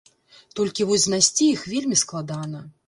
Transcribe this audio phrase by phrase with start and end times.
[0.59, 2.69] Толькі вось знайсці іх вельмі складана.